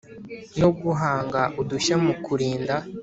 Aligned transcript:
no 0.59 0.69
guhanga 0.81 1.41
udushya 1.61 1.95
mu 2.03 2.13
kurinda 2.25 2.75